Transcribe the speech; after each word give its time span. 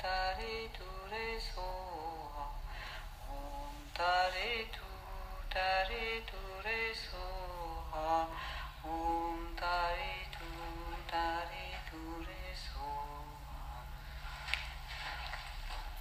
Tare 0.00 0.70
tu 0.76 1.07